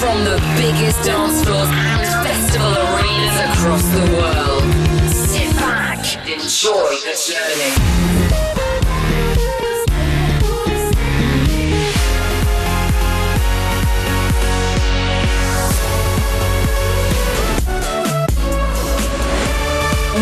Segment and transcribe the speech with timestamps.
[0.00, 4.64] From the biggest dance floors and festival arenas across the world.
[5.12, 7.72] Sit back, enjoy the journey.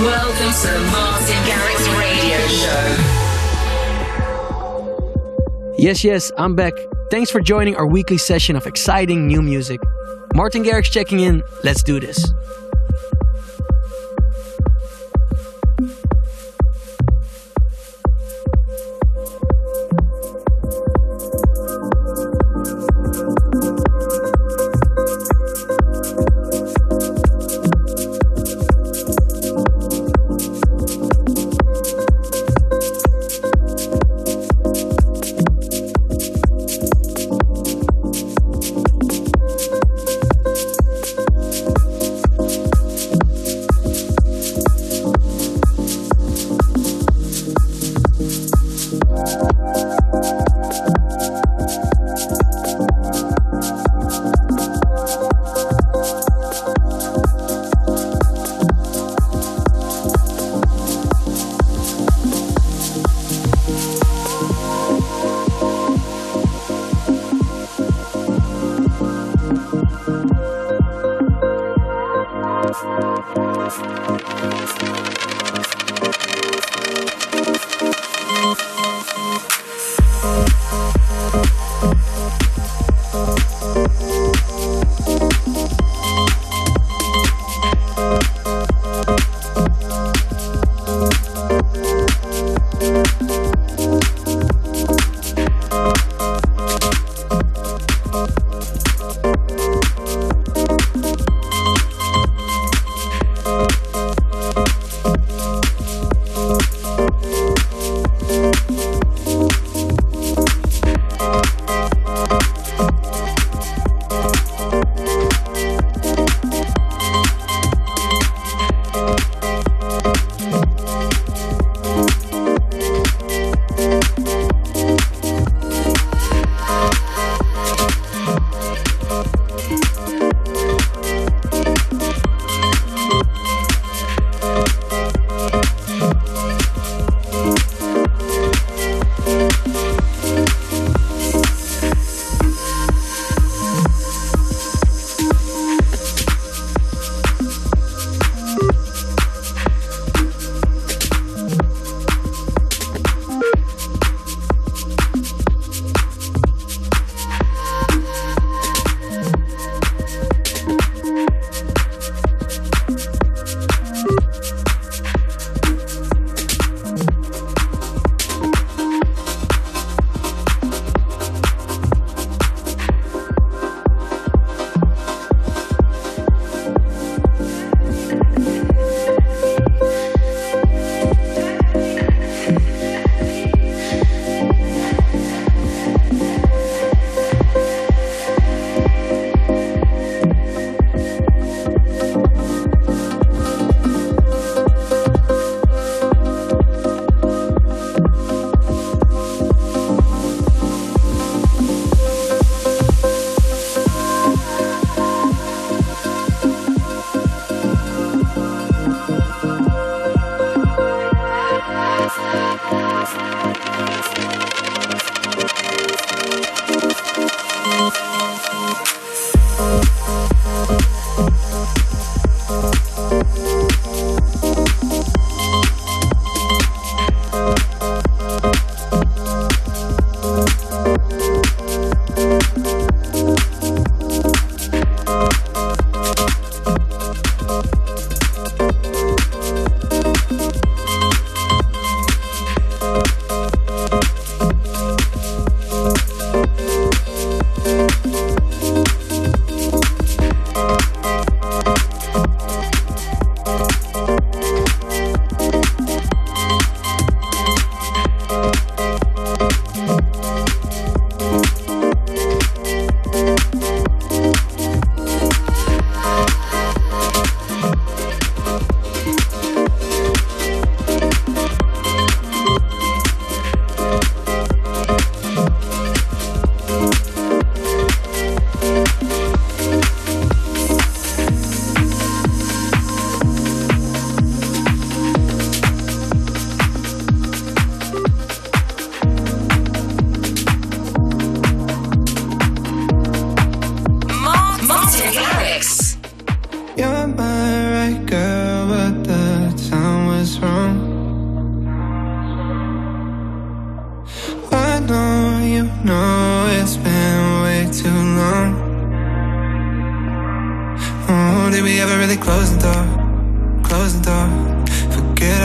[0.02, 2.86] Welcome to the Martin Garrix Radio Show.
[5.78, 6.74] Yes, yes, I'm back.
[7.10, 9.80] Thanks for joining our weekly session of exciting new music.
[10.34, 11.42] Martin Garrix checking in.
[11.64, 12.34] Let's do this.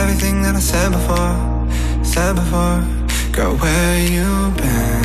[0.04, 1.34] everything that I said before,
[2.04, 2.80] said before.
[3.32, 4.28] Girl, where you
[4.60, 5.04] been?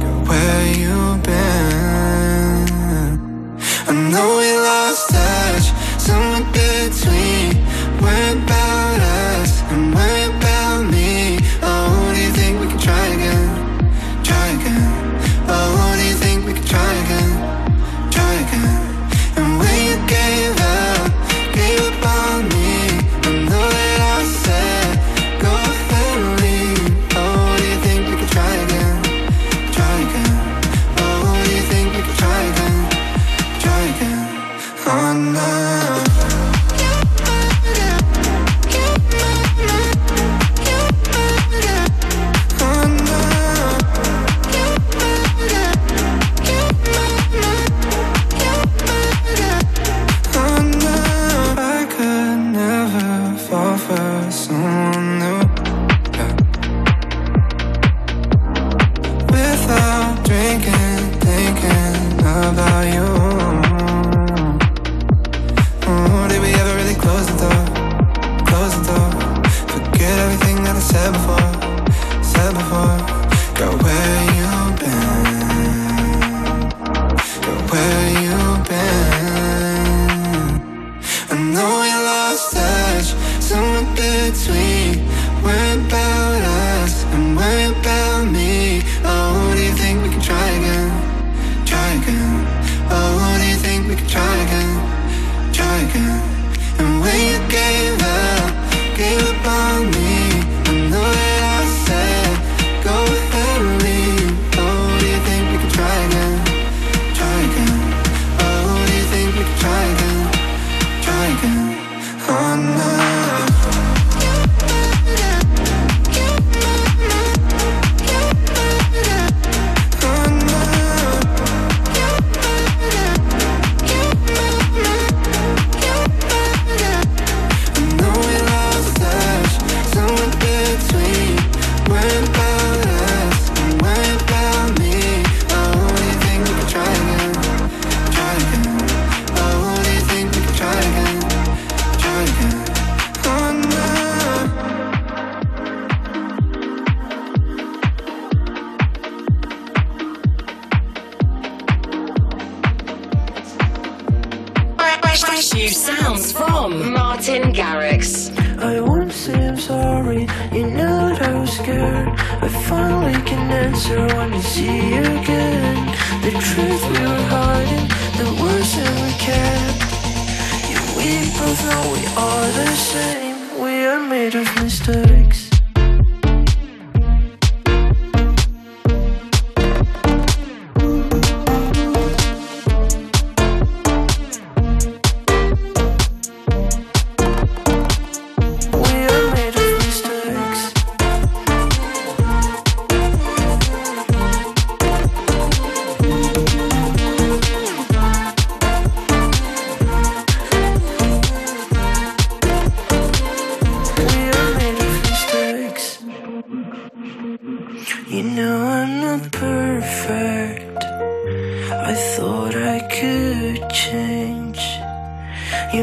[0.00, 0.98] Girl, where you
[1.28, 2.68] been?
[3.88, 5.66] I know we lost touch,
[5.98, 7.52] somewhere between.
[8.02, 8.63] We're back.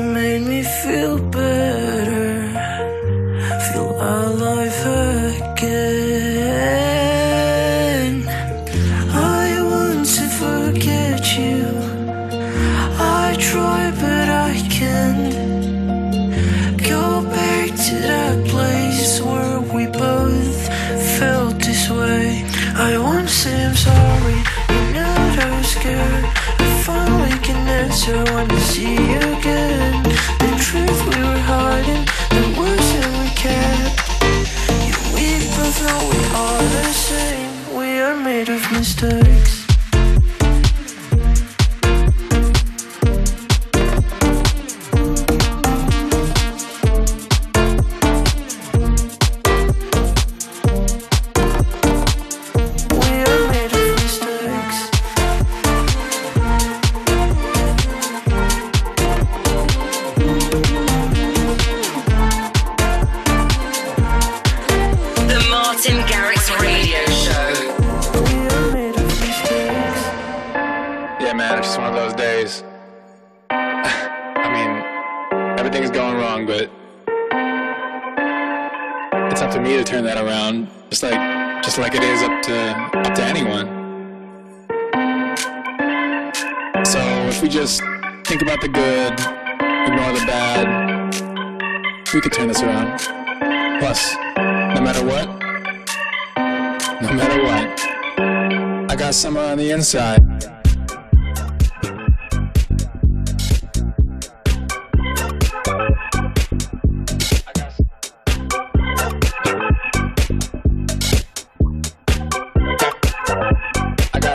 [0.02, 2.52] made me feel better,
[3.72, 4.91] feel alive.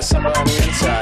[0.06, 0.95] Summer on the inside.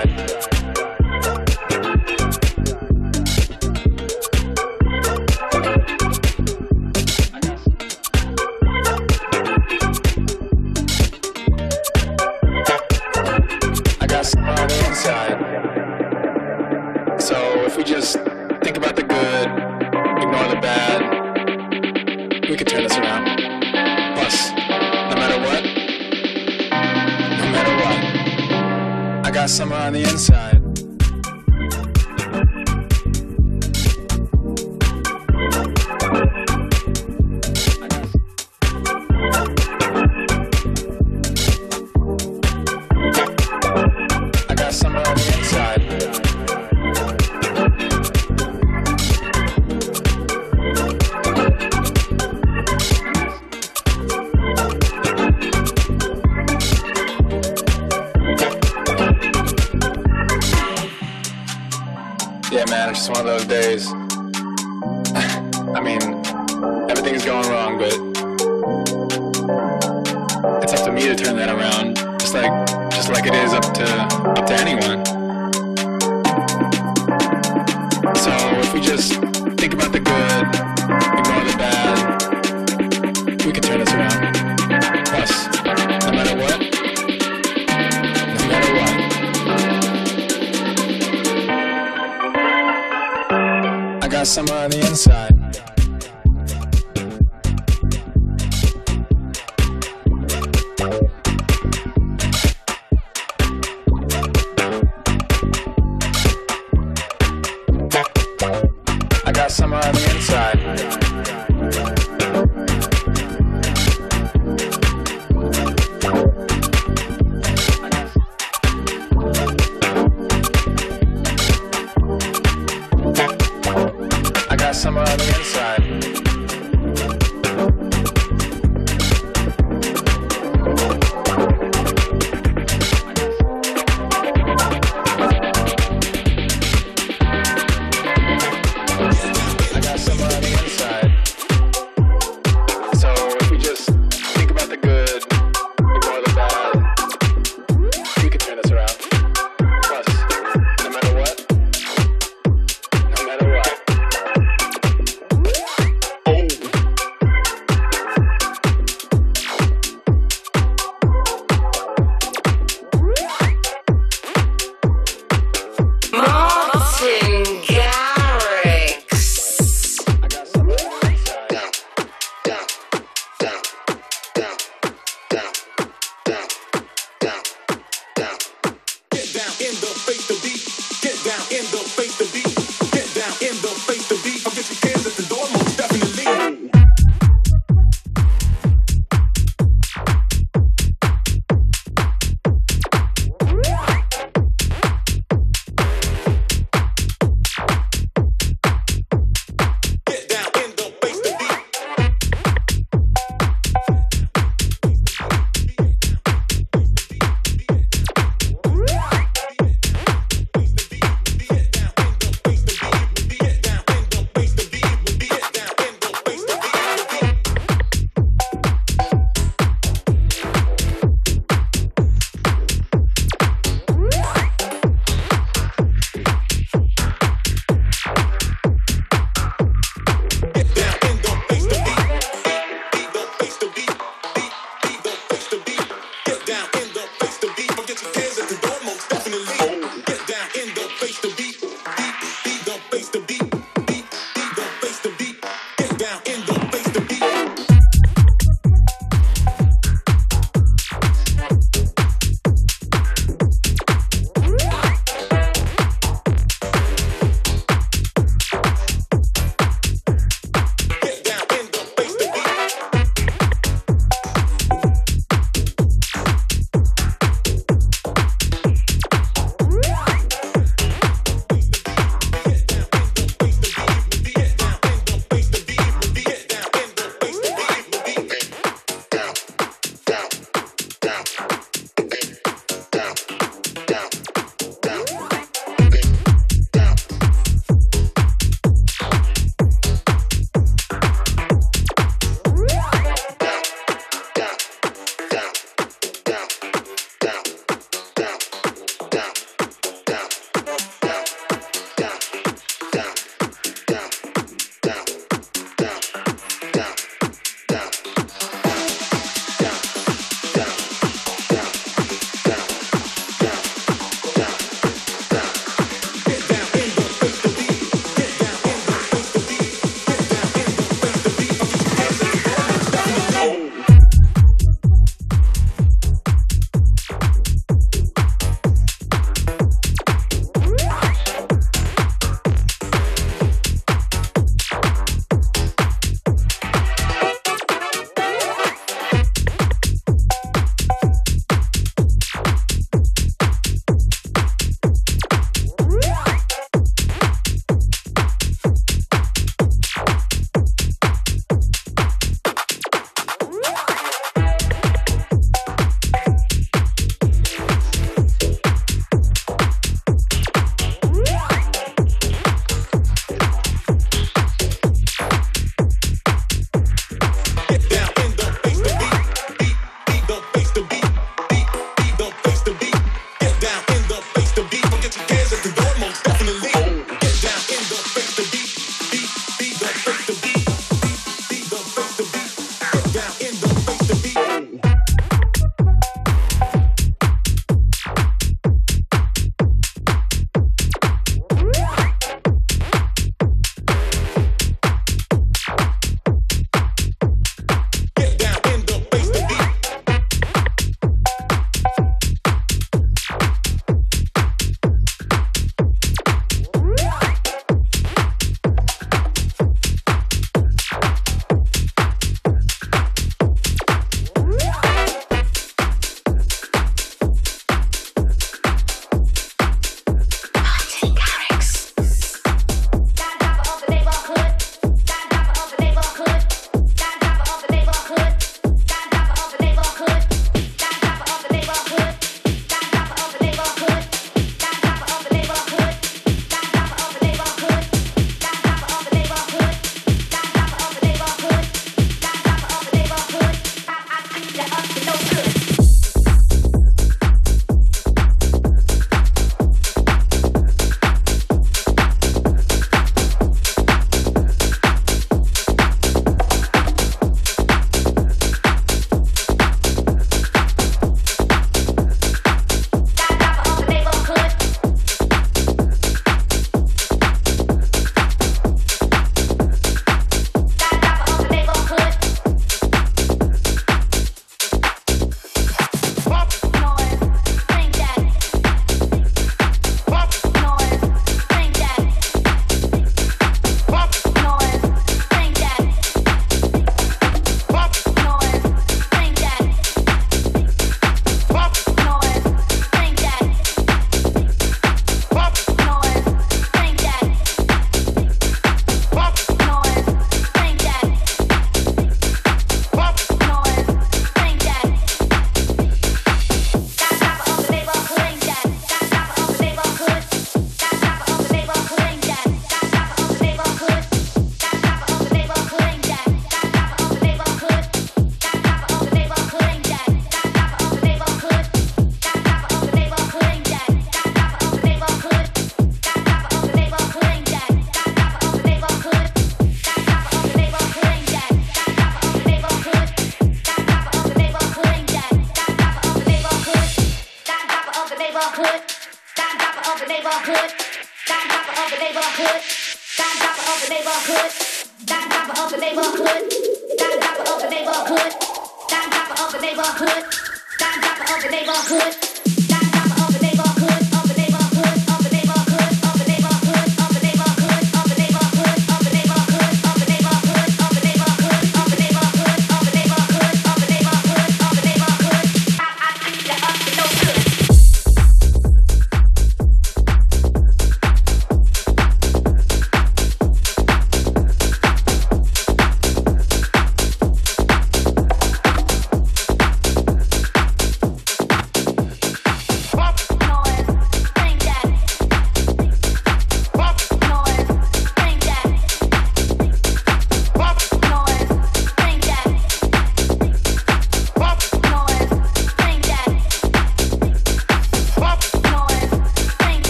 [109.55, 111.04] Summer on the inside.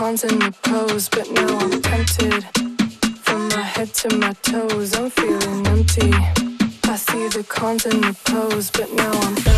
[0.00, 2.42] pawns in the pose, but now I'm tempted.
[3.22, 6.10] From my head to my toes, I'm feeling empty.
[6.84, 9.49] I see the cons and the pros, but now I'm.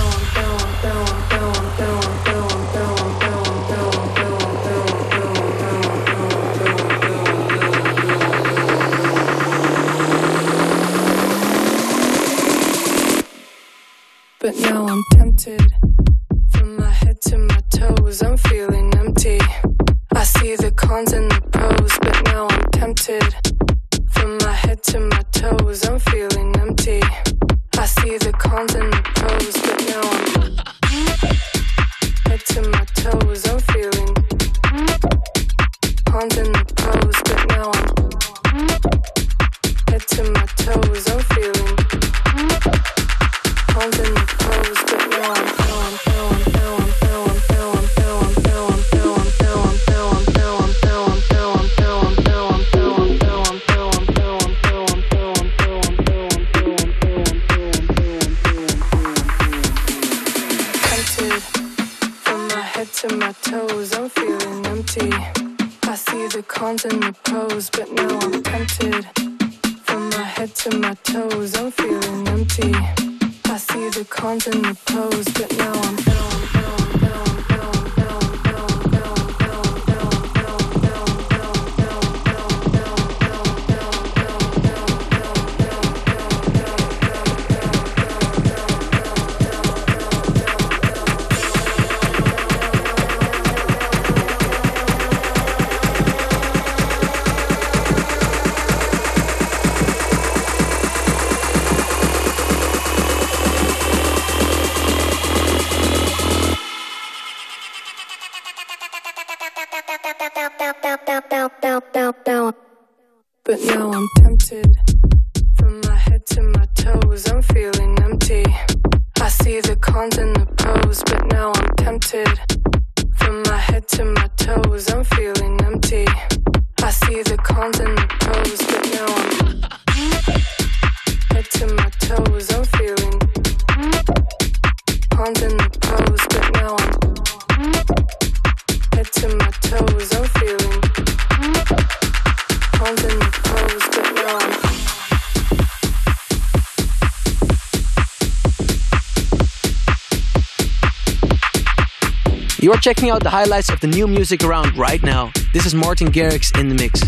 [152.72, 155.30] You're checking out the highlights of the new music around right now.
[155.52, 157.02] This is Martin Garrix in the mix.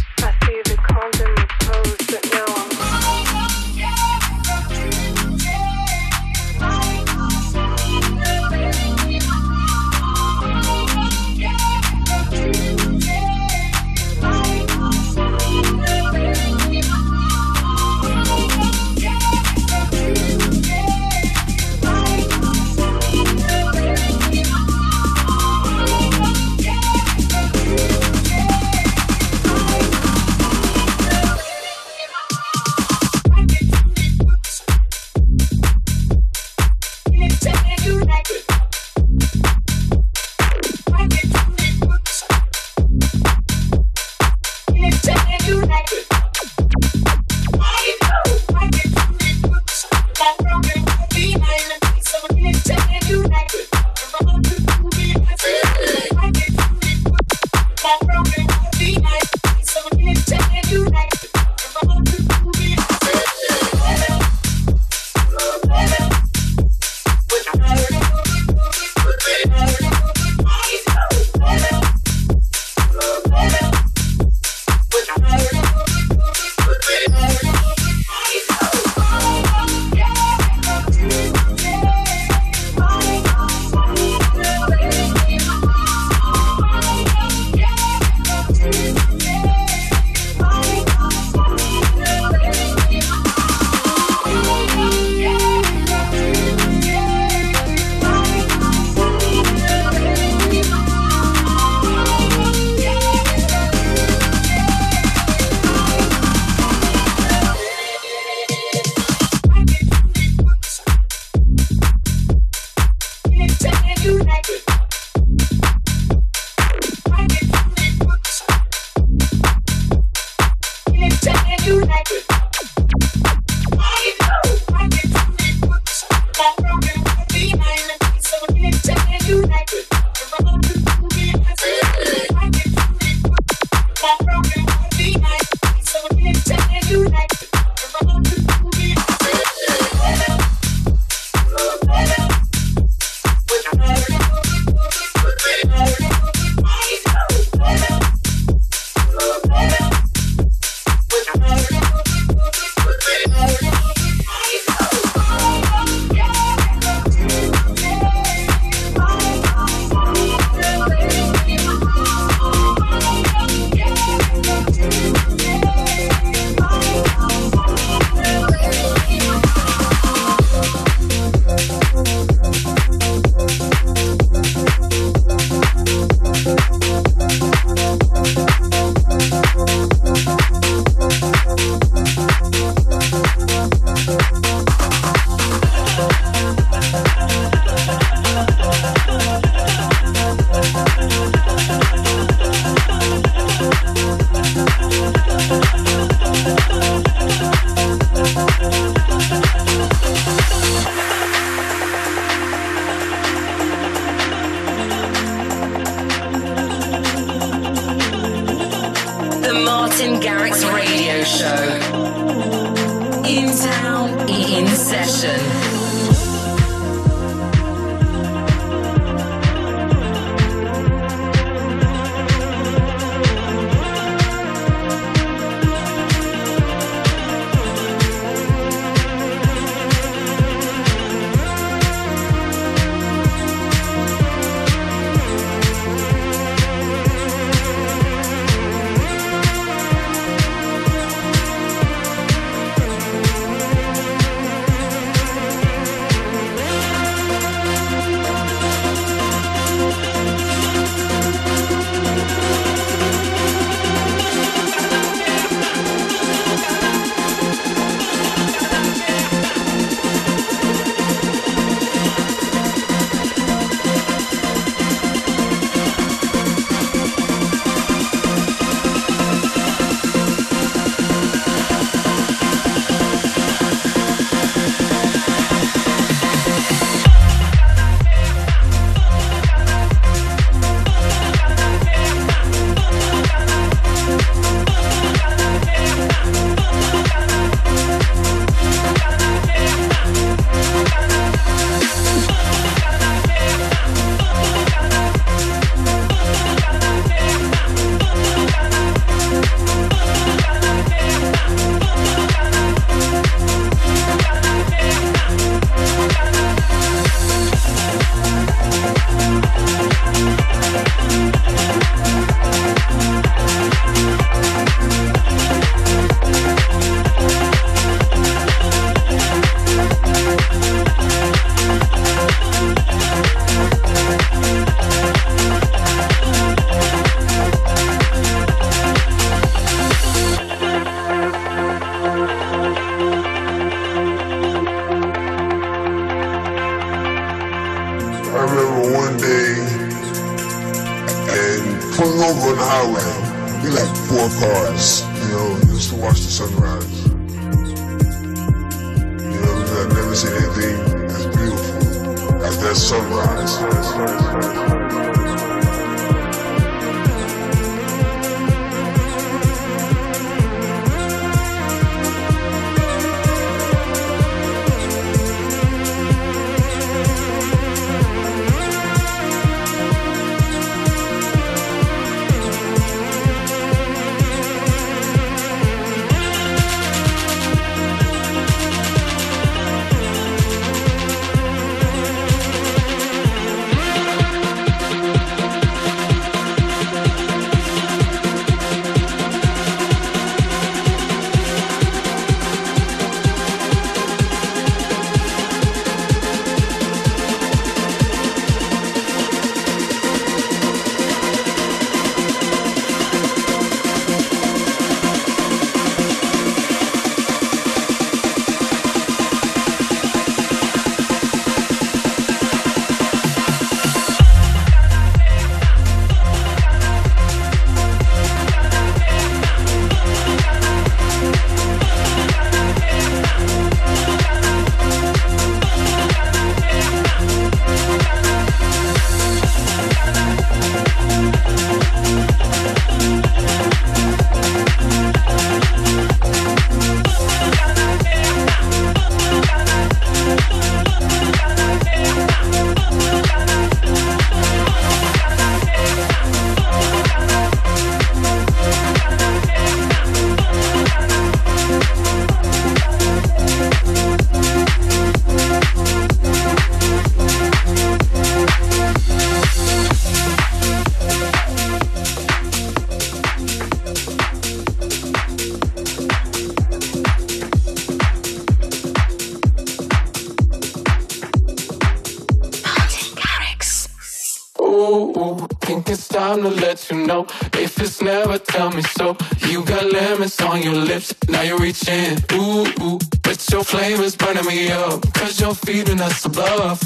[483.65, 486.81] Flame is burning me up, cause you're feeding us the bluff.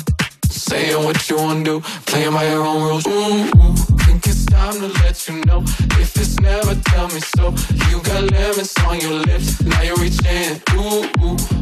[0.48, 3.06] Saying what you wanna do, playing by your own rules.
[3.06, 3.74] Ooh,
[4.04, 5.62] think it's time to let you know.
[5.98, 7.50] If it's never, tell me so.
[7.90, 10.60] You got lemons on your lips, now you're reaching.
[10.74, 11.02] Ooh,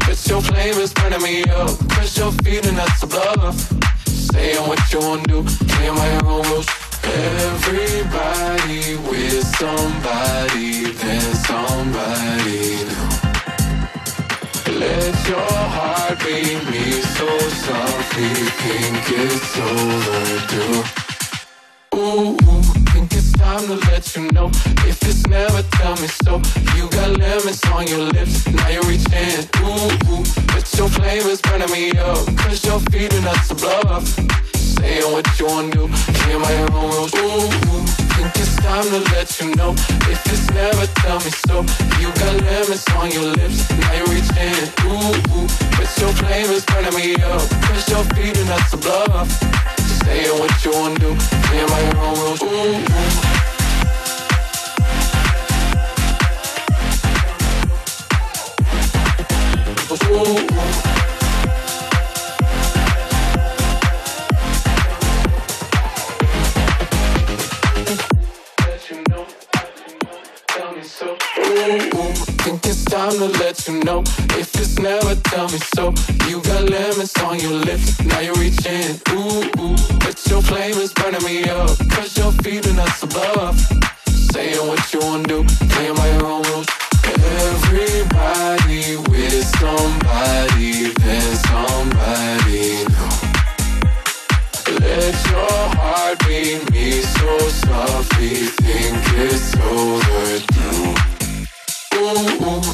[0.05, 3.57] but your flame is burning me up, cause you're feeding us the bluff.
[4.07, 6.67] Saying what you wanna do, playing by your own rules.
[7.03, 13.26] Everybody with somebody, then somebody new.
[14.77, 17.27] Let your heart beat me so
[17.65, 18.29] softly,
[18.61, 20.83] think it's overdue.
[21.97, 22.37] Ooh,
[22.91, 24.51] think it's time to let you know.
[24.85, 26.41] If it's never, tell me so.
[26.75, 29.49] You got lemons on your lips, now you're reaching.
[29.65, 30.23] Ooh,
[30.53, 32.27] but your flavor's burning me up.
[32.37, 34.05] Cause you're feeding us bluff.
[34.53, 37.13] Saying what you wanna do, clear my own rules.
[37.15, 39.71] Ooh, think it's time to let you know.
[40.09, 41.61] If it's never, tell me so.
[42.01, 44.57] You got lemons on your lips, now you're reaching.
[44.89, 45.47] Ooh, ooh,
[45.77, 47.45] but your flavor's burning me up.
[47.69, 49.29] Cause you're feeding us a bluff.
[50.03, 51.15] Saying what you wanna do,
[51.45, 52.41] clear my own rules.
[52.41, 53.37] Ooh, ooh.
[60.09, 60.96] Ooh.
[71.67, 74.01] Think it's time to let you know.
[74.39, 75.93] If it's never, tell me so.
[76.27, 78.99] You got lemons on your lips, now you're reaching.
[79.11, 81.77] Ooh, ooh, but your flame is burning me up.
[81.89, 83.59] Cause you're feeding us above.
[84.31, 86.67] Saying what you wanna do, playing by your own rules.
[87.03, 93.27] Everybody with somebody, then somebody new.
[94.79, 100.96] Let your heart beat me so softly, think it's overdue.
[102.07, 102.66] Ooh, ooh.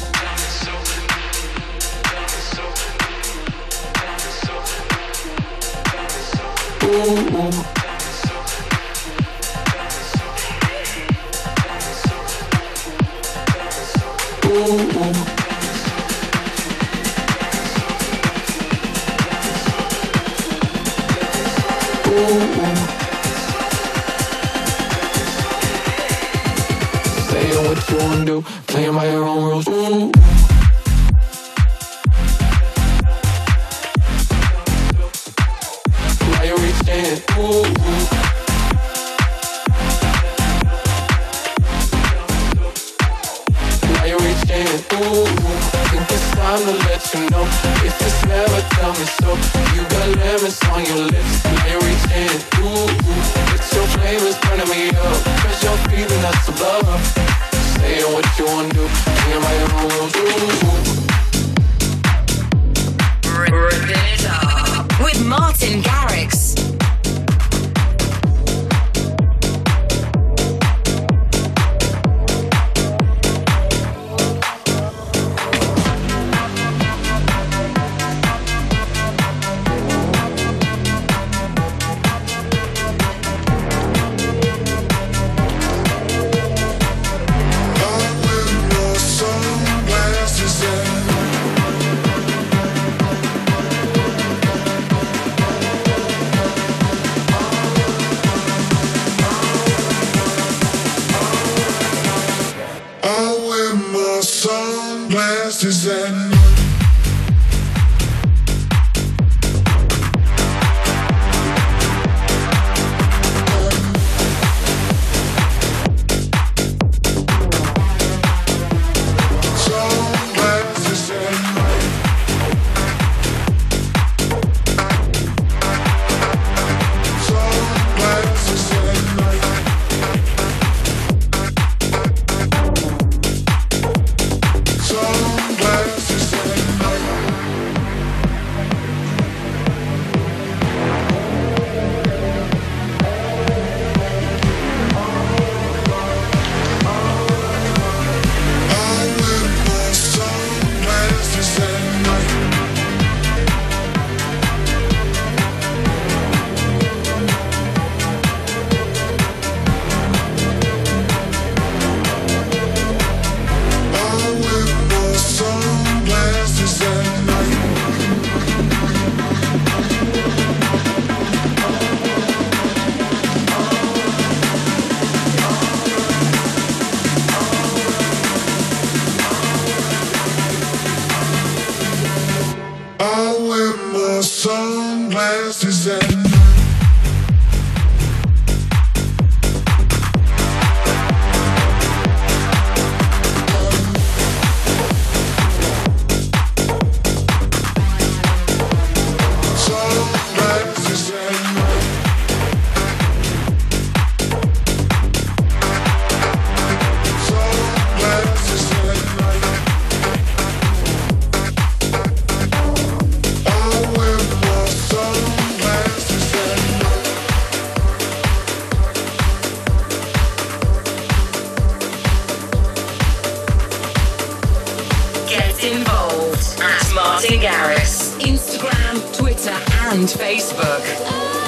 [227.44, 228.16] Garrix.
[228.20, 229.50] Instagram, Twitter,
[229.90, 231.43] and Facebook.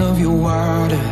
[0.00, 1.02] of your water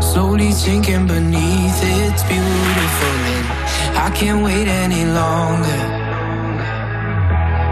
[0.00, 3.60] Slowly sinking beneath It's beautiful and
[4.00, 5.80] I can't wait any longer.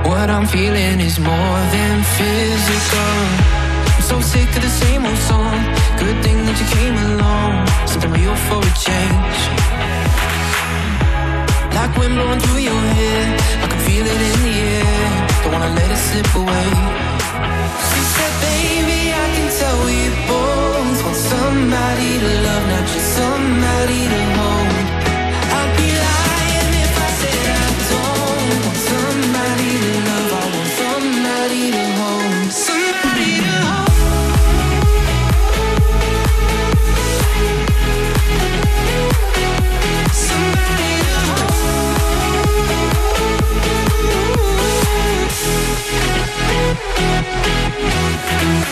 [0.08, 3.14] What I'm feeling is more than physical.
[3.96, 5.56] I'm so sick of the same old song.
[5.96, 7.66] Good thing that you came along.
[7.88, 9.38] Something real for a change.
[11.74, 13.22] Like wind blowing through your hair.
[13.64, 15.08] I can feel it in the air.
[15.42, 17.07] Don't wanna let it slip away
[21.30, 24.67] somebody to love, not just somebody to hold.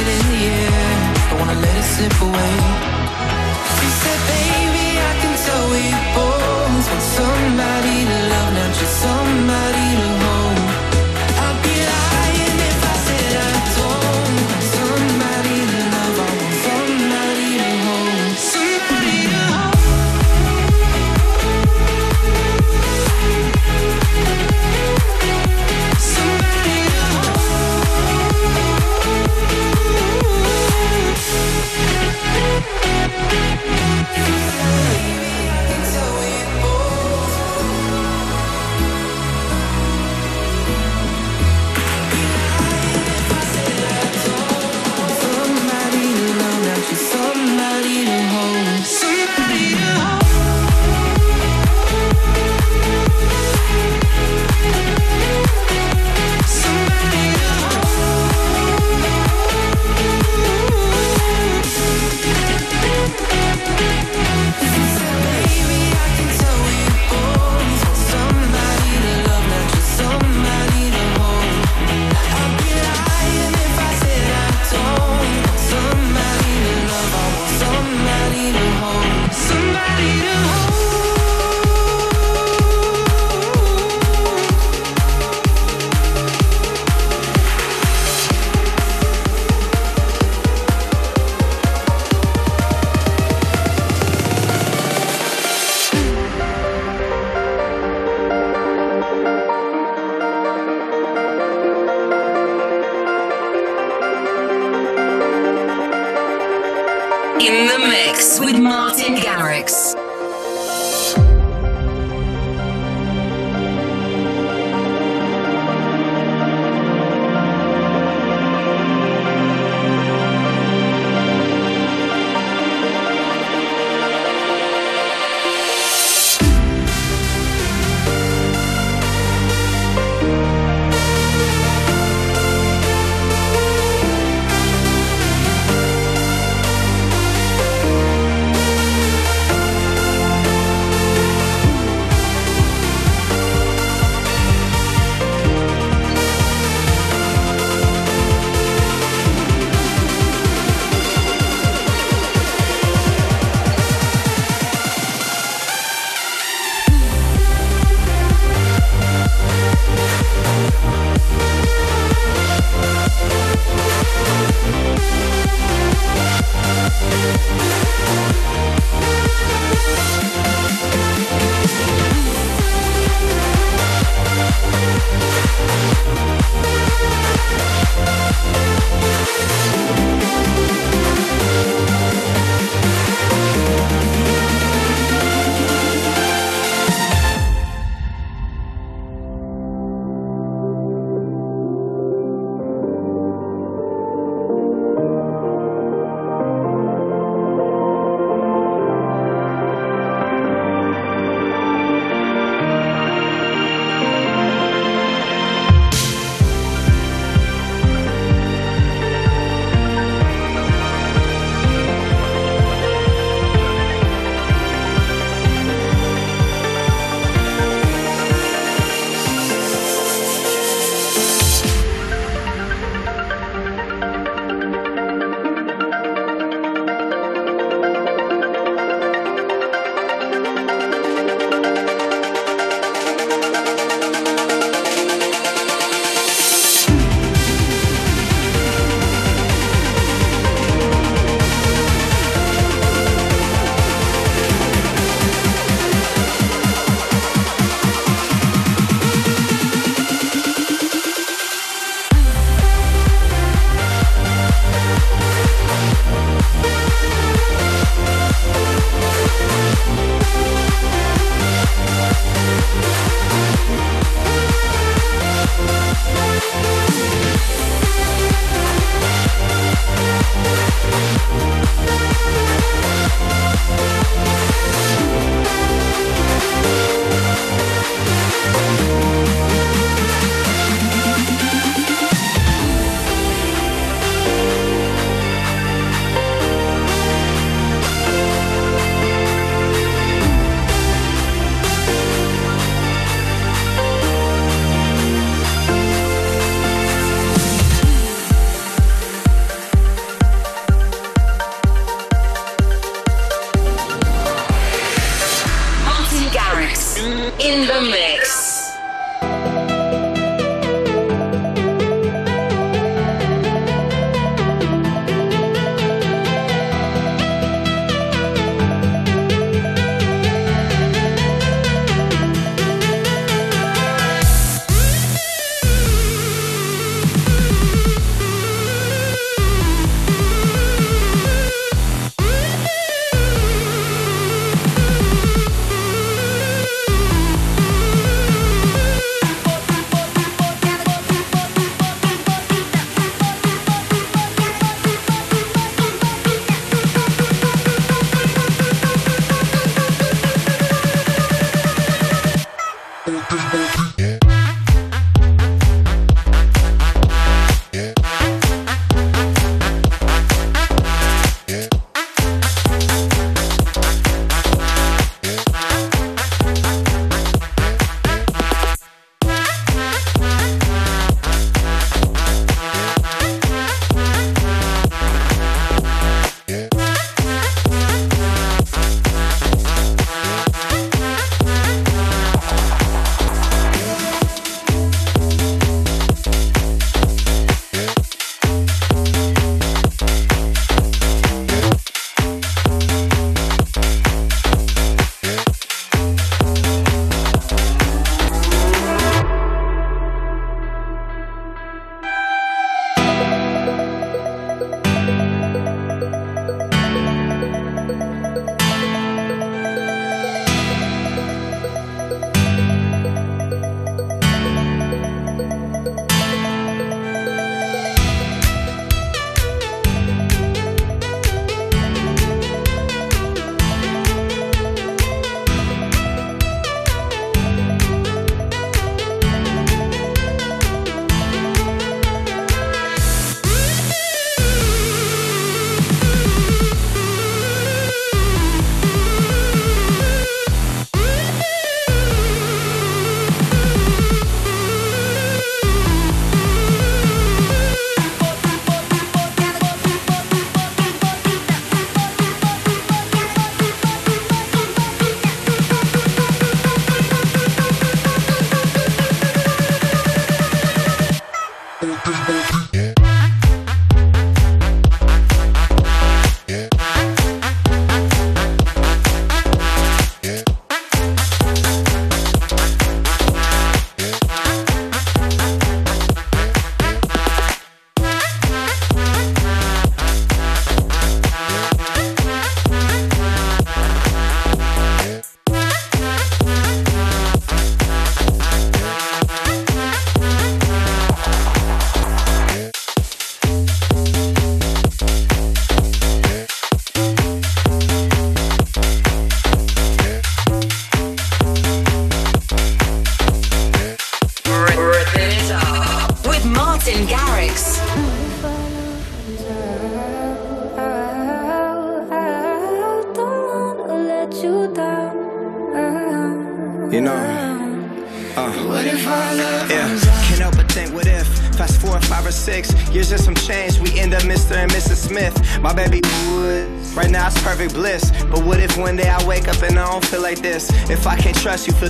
[0.00, 0.88] it in the air.
[1.30, 2.54] I wanna let it slip away.
[3.78, 4.67] She said, baby.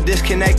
[0.09, 0.58] Trust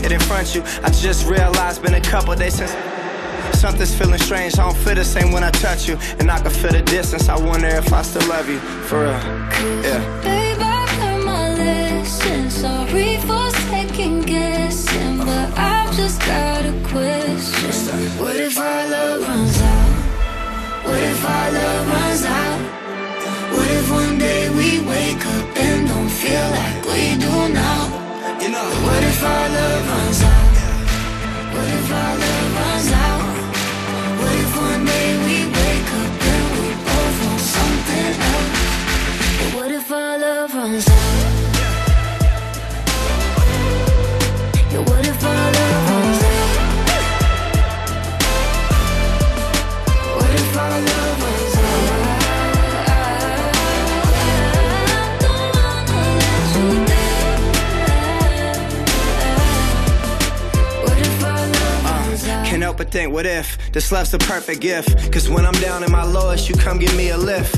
[63.19, 65.11] what if this love's the perfect gift?
[65.11, 67.53] Cause when I'm down in my lowest, you come give me a lift.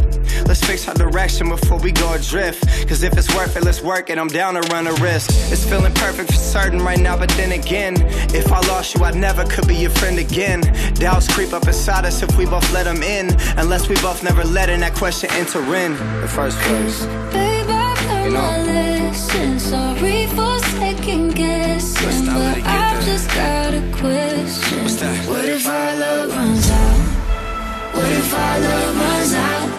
[0.47, 2.63] Let's fix our direction before we go adrift.
[2.89, 4.17] Cause if it's worth it, let's work it.
[4.17, 5.29] I'm down to run a risk.
[5.51, 7.93] It's feeling perfect for certain right now, but then again,
[8.33, 10.61] if I lost you, I never could be your friend again.
[10.95, 13.29] Doubts creep up inside us if we both let them in.
[13.57, 15.91] Unless we both never let in that question enter in
[16.21, 17.05] the first place.
[17.31, 18.41] Babe, I've You know.
[18.41, 19.59] my lesson.
[19.59, 24.81] Sorry for second guessing, Let's not let but I've just got a question.
[24.83, 25.40] What's that?
[28.11, 29.69] If our love runs out?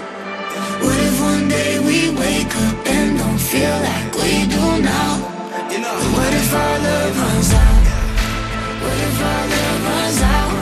[0.85, 5.13] What if one day we wake up and don't feel like we do now?
[6.17, 7.83] What if our love runs out?
[8.83, 10.53] What if our love runs out?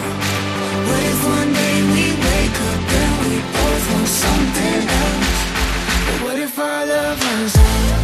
[0.88, 5.40] What if one day we wake up and we both want something else?
[6.24, 7.99] What if our love runs out?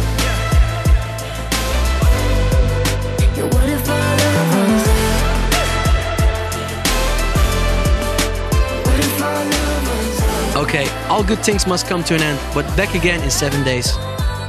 [10.57, 13.95] Okay, all good things must come to an end, but back again in seven days.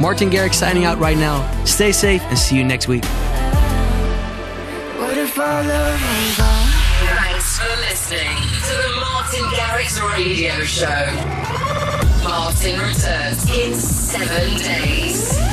[0.01, 1.45] Martin Garrix signing out right now.
[1.67, 3.05] Stay safe and see you next week.
[4.97, 6.01] What if our love?
[6.01, 8.39] Thanks for listening
[8.69, 11.13] to the Martin Garrix Radio Show.
[12.25, 15.48] Martin returns in seven days.